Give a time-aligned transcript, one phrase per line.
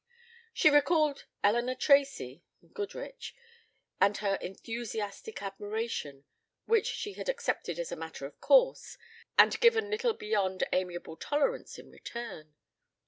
[0.51, 2.41] She recalled Elinor Tracy
[2.73, 3.35] (Goodrich)
[3.99, 6.25] and her enthusiastic admiration,
[6.65, 8.97] which she had accepted as a matter of course,
[9.37, 12.55] and given little beyond amiable tolerance in return.